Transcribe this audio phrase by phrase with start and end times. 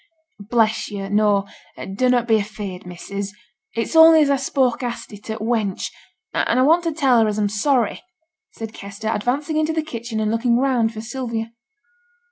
[0.39, 1.47] 'Bless yo', no,
[1.93, 3.35] dunnot be afeared, missus;
[3.75, 5.91] it's only as a spoke hasty to t' wench,
[6.33, 8.01] an' a want t' tell her as a'm sorry,'
[8.51, 11.51] said Kester, advancing into the kitchen, and looking round for Sylvia.